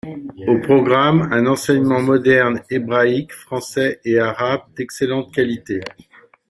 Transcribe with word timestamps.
Au 0.47 0.57
programme, 0.57 1.29
un 1.31 1.45
enseignement 1.45 2.01
moderne, 2.01 2.63
hébraïque, 2.71 3.31
français 3.33 3.99
et 4.03 4.17
arabe 4.17 4.61
d’excellente 4.75 5.31
qualité. 5.31 5.79